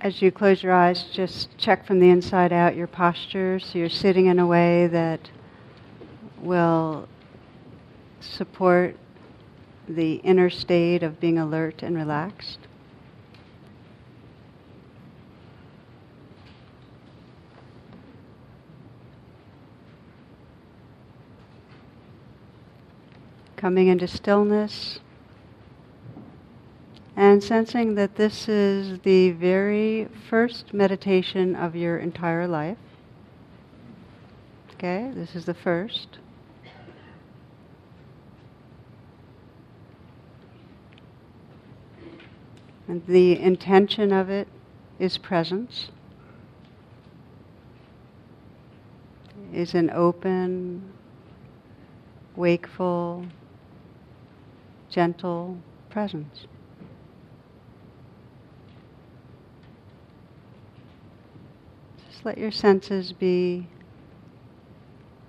[0.00, 3.90] as you close your eyes, just check from the inside out your posture so you're
[3.90, 5.30] sitting in a way that
[6.40, 7.06] will
[8.20, 8.96] support
[9.86, 12.60] the inner state of being alert and relaxed.
[23.56, 25.00] Coming into stillness
[27.16, 32.78] and sensing that this is the very first meditation of your entire life.
[34.74, 36.18] Okay, this is the first.
[42.88, 44.48] And the intention of it
[44.98, 45.90] is presence,
[49.52, 50.92] is an open,
[52.34, 53.26] wakeful,
[54.88, 56.46] gentle presence.
[62.20, 63.66] Just let your senses be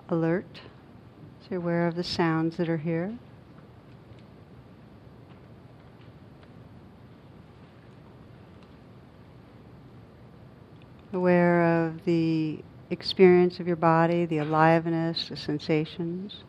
[0.09, 0.59] alert,
[1.39, 3.17] so you're aware of the sounds that are here.
[11.13, 16.43] Aware of the experience of your body, the aliveness, the sensations.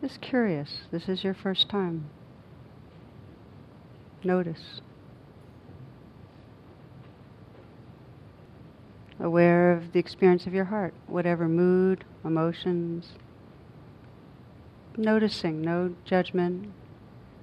[0.00, 0.82] Just curious.
[0.92, 2.04] This is your first time.
[4.22, 4.82] Notice.
[9.22, 13.12] Aware of the experience of your heart, whatever mood, emotions.
[14.96, 16.70] Noticing, no judgment,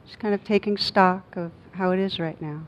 [0.06, 2.64] just kind of taking stock of how it is right now.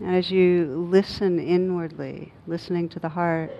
[0.00, 3.50] And as you listen inwardly, listening to the heart,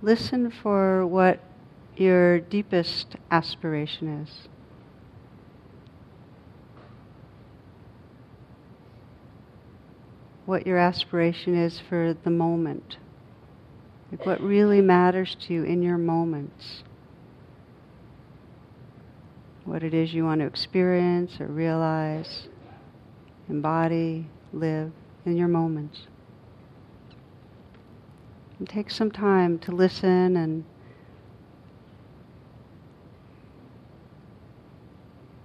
[0.00, 1.40] listen for what
[2.00, 4.48] your deepest aspiration is.
[10.46, 12.96] What your aspiration is for the moment.
[14.10, 16.82] Like what really matters to you in your moments.
[19.66, 22.48] What it is you want to experience or realize,
[23.48, 24.90] embody, live
[25.26, 26.06] in your moments.
[28.58, 30.64] And take some time to listen and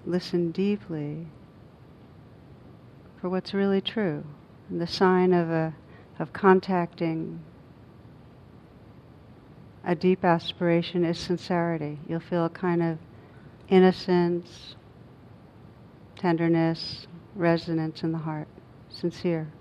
[0.05, 1.27] listen deeply
[3.19, 4.23] for what's really true.
[4.69, 5.73] And the sign of a
[6.17, 7.41] of contacting
[9.83, 11.99] a deep aspiration is sincerity.
[12.07, 12.97] You'll feel a kind of
[13.69, 14.75] innocence,
[16.15, 18.47] tenderness, resonance in the heart,
[18.89, 19.51] sincere.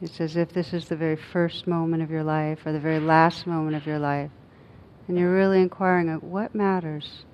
[0.00, 3.00] It's as if this is the very first moment of your life or the very
[3.00, 4.30] last moment of your life.
[5.08, 7.24] And you're really inquiring uh, what matters?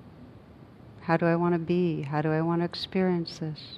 [1.01, 2.01] How do I want to be?
[2.01, 3.77] How do I want to experience this?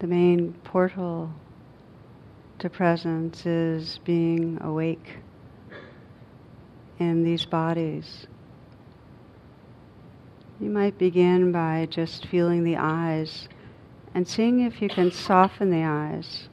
[0.00, 1.32] The main portal
[2.58, 5.18] to presence is being awake
[6.98, 8.26] in these bodies.
[10.60, 13.48] You might begin by just feeling the eyes
[14.12, 16.48] and seeing if you can soften the eyes.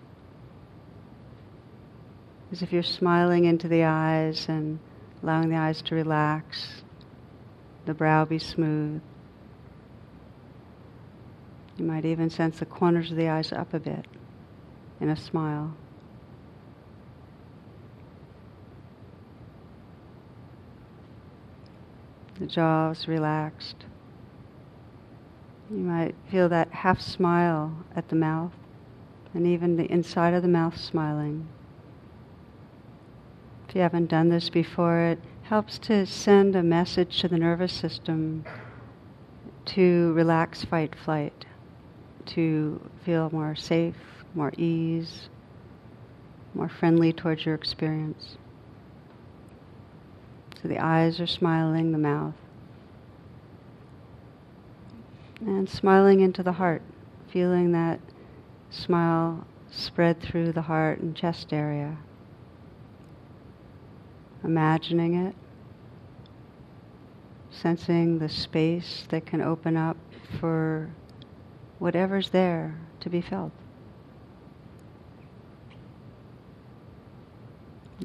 [2.52, 4.78] As if you're smiling into the eyes and
[5.24, 6.84] allowing the eyes to relax,
[7.86, 9.02] the brow be smooth.
[11.78, 14.06] You might even sense the corners of the eyes up a bit
[15.02, 15.76] in a smile.
[22.40, 23.86] The jaws relaxed.
[25.72, 28.52] You might feel that half smile at the mouth,
[29.34, 31.48] and even the inside of the mouth smiling.
[33.70, 37.72] If you haven't done this before, it helps to send a message to the nervous
[37.72, 38.44] system
[39.66, 41.46] to relax fight flight,
[42.26, 43.96] to feel more safe,
[44.34, 45.30] more ease,
[46.54, 48.38] more friendly towards your experience.
[50.66, 52.34] So the eyes are smiling, the mouth.
[55.42, 56.82] And smiling into the heart,
[57.28, 58.00] feeling that
[58.72, 62.00] smile spread through the heart and chest area.
[64.44, 65.36] Imagining it,
[67.52, 69.98] sensing the space that can open up
[70.40, 70.90] for
[71.78, 73.52] whatever's there to be felt.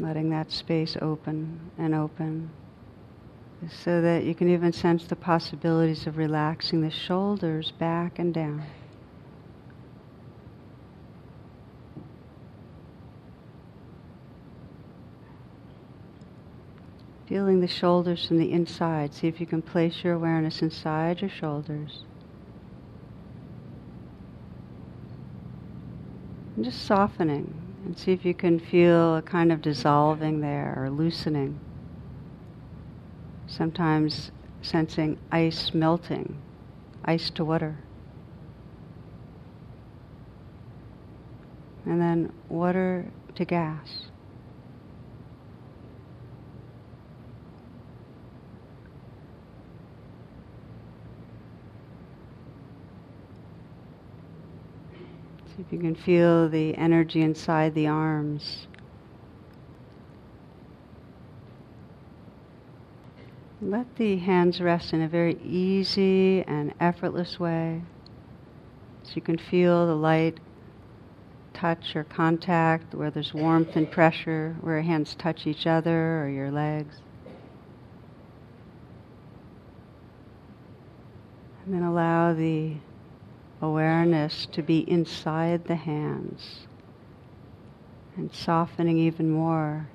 [0.00, 2.50] Letting that space open and open
[3.68, 8.64] so that you can even sense the possibilities of relaxing the shoulders back and down.
[17.28, 19.14] Feeling the shoulders from the inside.
[19.14, 22.02] See if you can place your awareness inside your shoulders.
[26.56, 30.90] And just softening and see if you can feel a kind of dissolving there or
[30.90, 31.58] loosening.
[33.46, 34.30] Sometimes
[34.62, 36.36] sensing ice melting,
[37.04, 37.78] ice to water.
[41.86, 44.10] And then water to gas.
[55.46, 58.66] See if you can feel the energy inside the arms.
[63.60, 67.82] Let the hands rest in a very easy and effortless way.
[69.02, 70.40] So you can feel the light
[71.52, 76.28] touch or contact where there's warmth and pressure, where your hands touch each other or
[76.30, 76.96] your legs.
[81.66, 82.76] And then allow the
[83.62, 86.66] awareness to be inside the hands
[88.16, 89.88] and softening even more.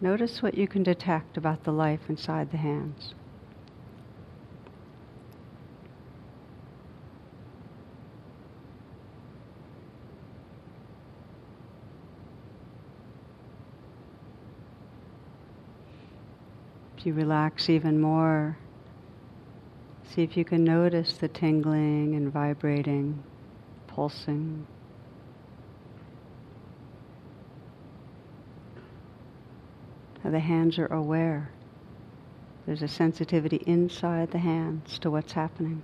[0.00, 3.14] Notice what you can detect about the life inside the hands.
[16.98, 18.56] If you relax even more,
[20.10, 23.22] See if you can notice the tingling and vibrating,
[23.86, 24.66] pulsing.
[30.22, 31.50] How the hands are aware.
[32.66, 35.82] There's a sensitivity inside the hands to what's happening.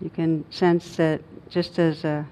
[0.00, 2.26] You can sense that just as a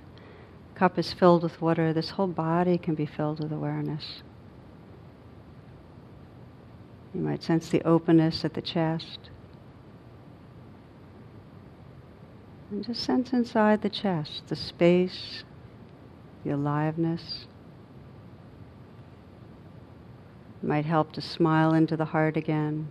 [0.75, 4.23] cup is filled with water, this whole body can be filled with awareness.
[7.15, 9.31] You might sense the openness at the chest.
[12.73, 15.45] And just sense inside the chest the space,
[16.43, 17.47] the aliveness.
[20.63, 22.91] It might help to smile into the heart again,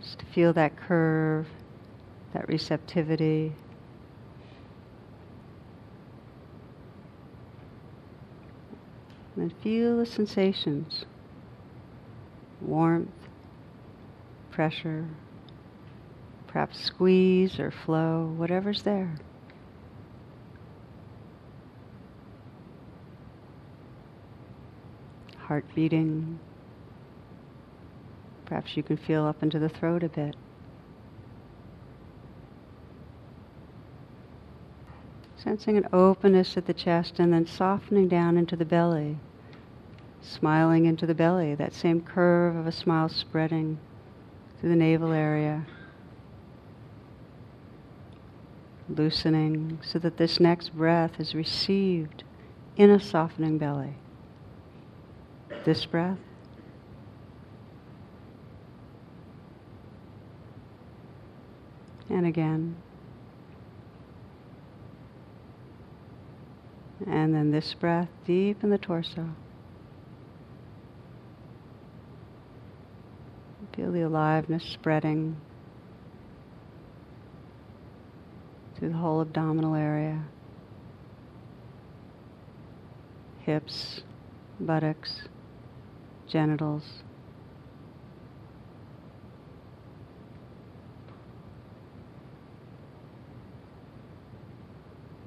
[0.00, 1.46] just to feel that curve,
[2.32, 3.52] that receptivity.
[9.36, 11.04] And feel the sensations
[12.62, 13.10] warmth,
[14.50, 15.06] pressure,
[16.54, 19.12] perhaps squeeze or flow, whatever's there.
[25.36, 26.38] Heart beating.
[28.46, 30.36] Perhaps you can feel up into the throat a bit.
[35.36, 39.18] Sensing an openness at the chest and then softening down into the belly.
[40.22, 43.76] Smiling into the belly, that same curve of a smile spreading
[44.60, 45.66] through the navel area
[48.88, 52.24] loosening so that this next breath is received
[52.76, 53.94] in a softening belly.
[55.64, 56.18] This breath.
[62.10, 62.76] And again.
[67.06, 69.30] And then this breath deep in the torso.
[73.74, 75.36] Feel the aliveness spreading
[78.76, 80.24] through the whole abdominal area,
[83.40, 84.02] hips,
[84.60, 85.22] buttocks,
[86.26, 87.02] genitals.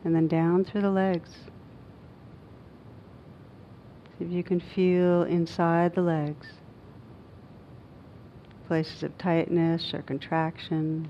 [0.04, 1.30] And then down through the legs.
[4.18, 6.48] See if you can feel inside the legs
[8.68, 11.08] places of tightness or contraction,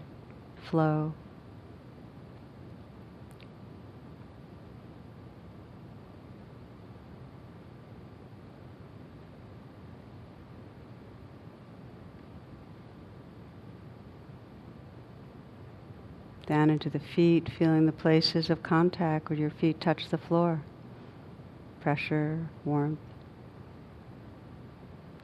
[0.69, 1.11] flow.
[16.47, 20.61] Down into the feet, feeling the places of contact where your feet touch the floor.
[21.81, 22.99] Pressure, warmth.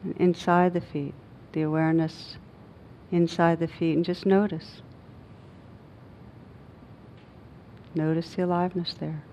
[0.03, 1.13] And inside the feet,
[1.53, 2.35] the awareness
[3.09, 4.81] inside the feet, and just notice.
[7.95, 9.23] Notice the aliveness there.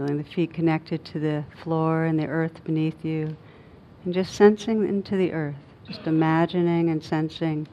[0.00, 3.36] Feeling the feet connected to the floor and the earth beneath you,
[4.02, 7.68] and just sensing into the earth, just imagining and sensing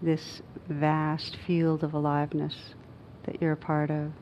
[0.00, 2.76] this vast field of aliveness
[3.24, 4.12] that you're a part of.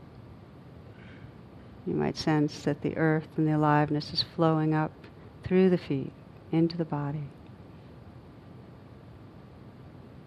[1.86, 4.92] You might sense that the earth and the aliveness is flowing up
[5.44, 6.14] through the feet
[6.52, 7.28] into the body.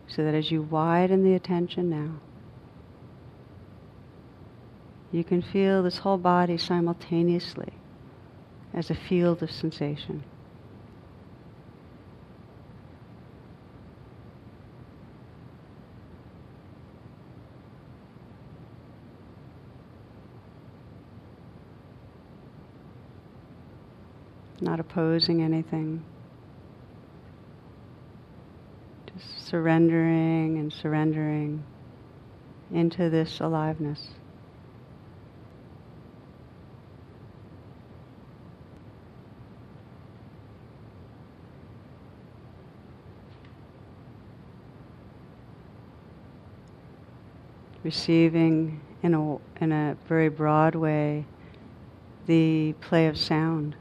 [0.06, 2.20] So that as you widen the attention now,
[5.16, 7.72] you can feel this whole body simultaneously
[8.74, 10.22] as a field of sensation.
[24.60, 26.04] Not opposing anything.
[29.14, 31.64] Just surrendering and surrendering
[32.70, 34.10] into this aliveness.
[47.86, 51.24] Receiving in a, in a very broad way
[52.26, 53.76] the play of sound.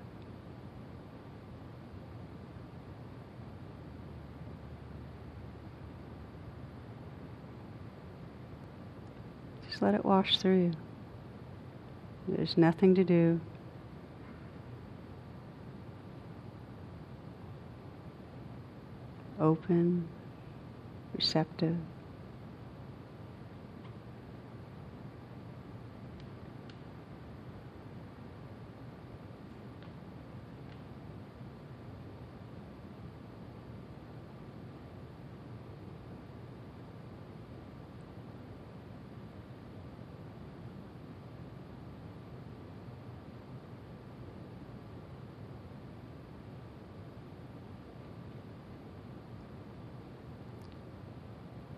[9.66, 10.72] Just let it wash through you.
[12.28, 13.40] There's nothing to do.
[19.40, 20.06] Open,
[21.16, 21.76] receptive.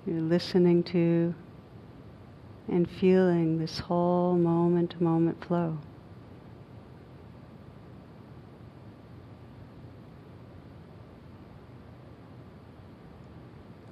[0.07, 1.35] You're listening to
[2.69, 5.79] and feeling this whole moment to moment flow.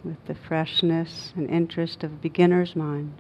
[0.03, 3.15] With the freshness and interest of a beginner's mind.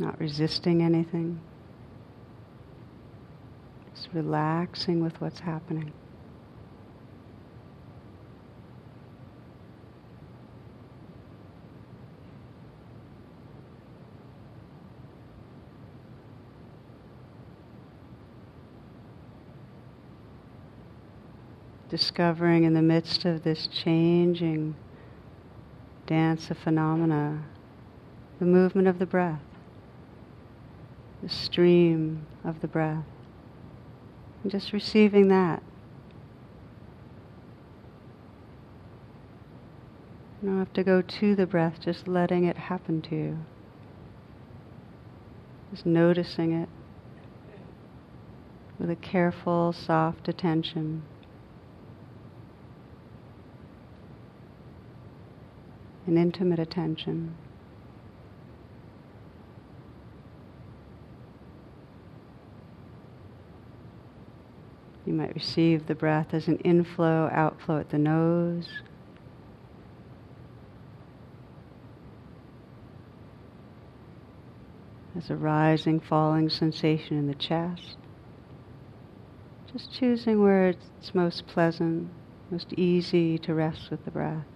[0.00, 1.40] not resisting anything,
[3.94, 5.90] just relaxing with what's happening.
[21.88, 24.76] Discovering in the midst of this changing
[26.06, 27.42] dance of phenomena
[28.38, 29.49] the movement of the breath
[31.22, 33.04] the stream of the breath.
[34.42, 35.62] And just receiving that.
[40.42, 43.38] You don't have to go to the breath, just letting it happen to you.
[45.70, 46.68] Just noticing it
[48.78, 51.02] with a careful, soft attention.
[56.06, 57.36] An intimate attention.
[65.04, 68.68] You might receive the breath as an inflow, outflow at the nose.
[75.14, 77.98] As a rising, falling sensation in the chest.
[79.70, 82.08] Just choosing where it's most pleasant,
[82.50, 84.46] most easy to rest with the breath.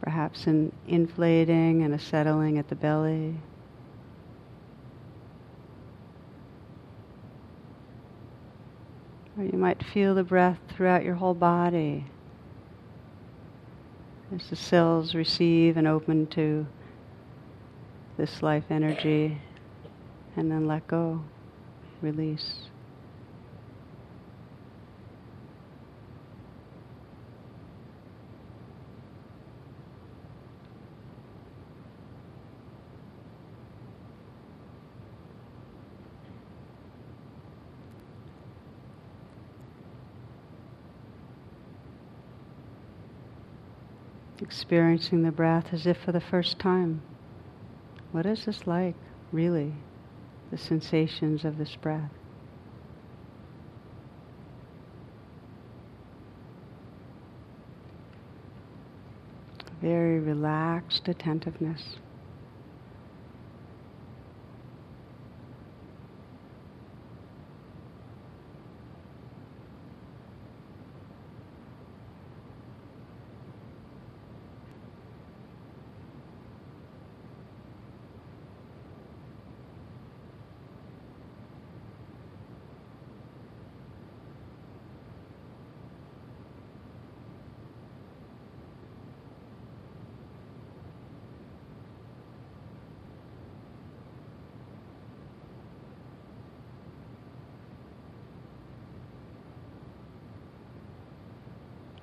[0.00, 3.38] Perhaps an inflating and a settling at the belly.
[9.36, 12.06] Or you might feel the breath throughout your whole body
[14.34, 16.66] as the cells receive and open to
[18.16, 19.38] this life energy
[20.36, 21.22] and then let go,
[22.00, 22.68] release.
[44.44, 47.00] experiencing the breath as if for the first time.
[48.12, 48.94] What is this like,
[49.32, 49.72] really,
[50.50, 52.10] the sensations of this breath?
[59.80, 61.96] Very relaxed attentiveness.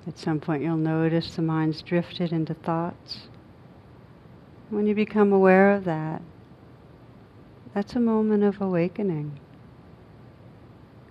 [0.06, 3.28] At some point, you'll notice the mind's drifted into thoughts.
[4.70, 6.22] When you become aware of that,
[7.74, 9.38] that's a moment of awakening.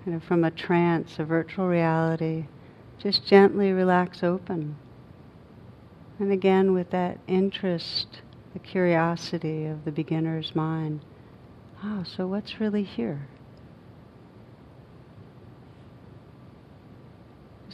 [0.03, 2.45] Kind of from a trance, a virtual reality,
[2.98, 4.75] just gently relax open.
[6.19, 8.21] And again, with that interest,
[8.53, 11.01] the curiosity of the beginner's mind.
[11.83, 13.27] Oh, so what's really here?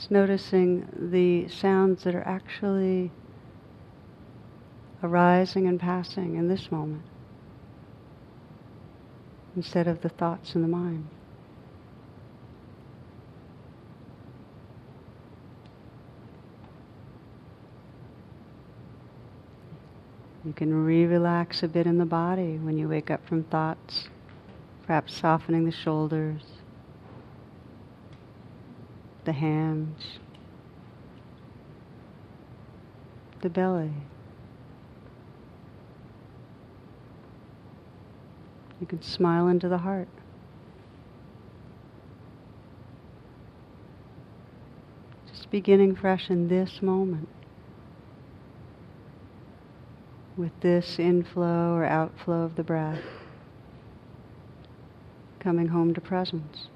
[0.10, 3.12] Noticing the sounds that are actually
[5.04, 7.04] arising and passing in this moment
[9.56, 11.08] instead of the thoughts in the mind.
[20.46, 24.08] You can re-relax a bit in the body when you wake up from thoughts,
[24.86, 26.44] perhaps softening the shoulders,
[29.28, 30.20] the hands,
[33.42, 33.92] the belly.
[38.80, 40.08] You can smile into the heart.
[45.30, 47.28] Just beginning fresh in this moment
[50.38, 53.04] with this inflow or outflow of the breath,
[55.42, 56.70] coming home to presence.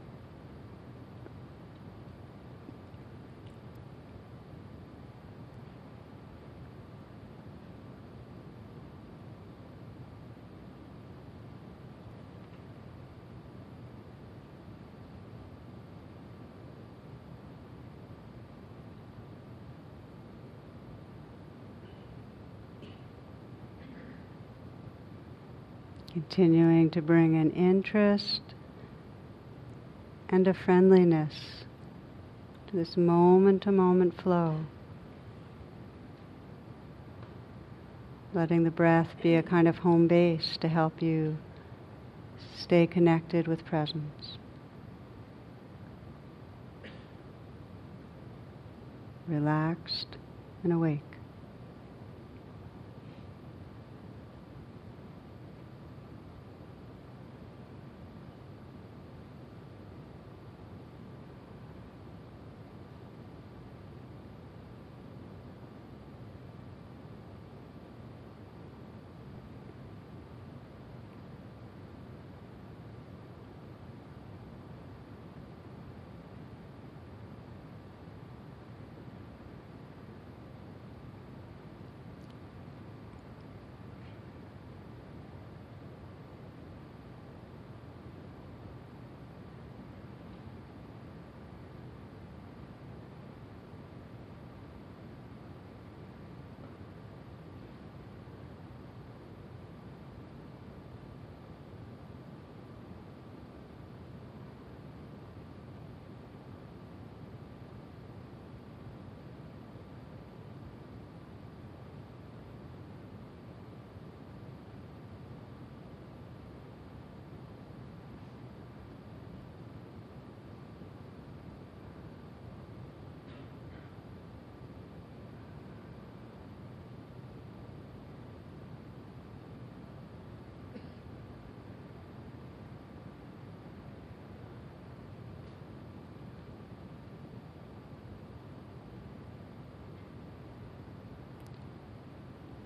[26.34, 28.40] Continuing to bring an interest
[30.30, 31.66] and a friendliness
[32.68, 34.64] to this moment to moment flow.
[38.34, 41.38] Letting the breath be a kind of home base to help you
[42.58, 44.38] stay connected with presence.
[49.28, 50.16] Relaxed
[50.64, 51.11] and awake.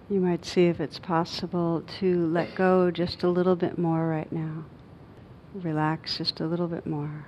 [0.07, 4.31] You might see if it's possible to let go just a little bit more right
[4.31, 4.65] now.
[5.55, 7.25] Relax just a little bit more.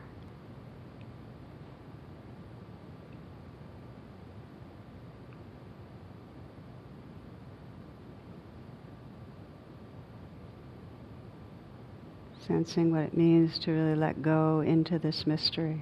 [12.46, 15.82] Sensing what it means to really let go into this mystery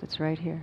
[0.00, 0.62] that's right here.